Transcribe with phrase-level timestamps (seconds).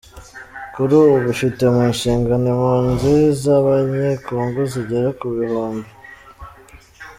[0.73, 5.89] kuri ubu ifite mu nshingano impunzi z’Abanyekongo zigera ku bihumbi.